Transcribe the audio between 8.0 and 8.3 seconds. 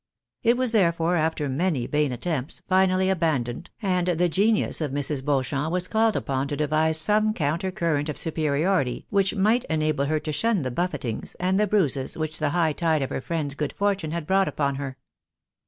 of